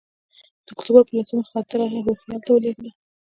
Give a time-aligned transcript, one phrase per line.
[0.65, 2.91] د اکتوبر پر لسمه خاطره روهیال ته ولېږله.